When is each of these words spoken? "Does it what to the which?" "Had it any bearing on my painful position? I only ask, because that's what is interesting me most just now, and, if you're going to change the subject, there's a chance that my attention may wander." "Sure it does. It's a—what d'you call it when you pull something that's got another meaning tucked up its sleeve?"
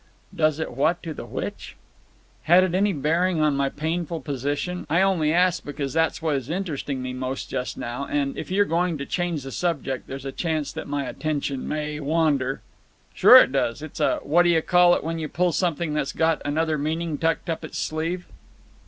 "Does 0.35 0.59
it 0.59 0.71
what 0.71 1.03
to 1.03 1.13
the 1.13 1.27
which?" 1.27 1.75
"Had 2.45 2.63
it 2.63 2.73
any 2.73 2.91
bearing 2.91 3.39
on 3.39 3.55
my 3.55 3.69
painful 3.69 4.19
position? 4.19 4.87
I 4.89 5.03
only 5.03 5.31
ask, 5.31 5.63
because 5.63 5.93
that's 5.93 6.23
what 6.23 6.37
is 6.37 6.49
interesting 6.49 7.03
me 7.03 7.13
most 7.13 7.51
just 7.51 7.77
now, 7.77 8.07
and, 8.07 8.35
if 8.35 8.49
you're 8.49 8.65
going 8.65 8.97
to 8.97 9.05
change 9.05 9.43
the 9.43 9.51
subject, 9.51 10.07
there's 10.07 10.25
a 10.25 10.31
chance 10.31 10.71
that 10.73 10.87
my 10.87 11.05
attention 11.05 11.67
may 11.67 11.99
wander." 11.99 12.61
"Sure 13.13 13.37
it 13.37 13.51
does. 13.51 13.83
It's 13.83 13.99
a—what 13.99 14.41
d'you 14.41 14.63
call 14.63 14.95
it 14.95 15.03
when 15.03 15.19
you 15.19 15.27
pull 15.29 15.51
something 15.51 15.93
that's 15.93 16.13
got 16.13 16.41
another 16.43 16.79
meaning 16.79 17.19
tucked 17.19 17.47
up 17.47 17.63
its 17.63 17.77
sleeve?" 17.77 18.25